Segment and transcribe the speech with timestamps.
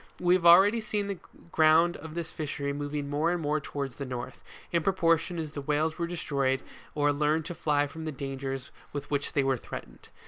[0.19, 1.19] We have already seen the
[1.51, 5.61] ground of this fishery moving more and more towards the north, in proportion as the
[5.61, 6.63] whales were destroyed
[6.95, 10.09] or learned to fly from the dangers with which they were threatened.